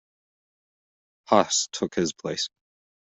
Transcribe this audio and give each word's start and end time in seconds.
Hasse 1.29 1.67
took 1.71 1.93
his 1.93 2.11
place. 2.11 2.49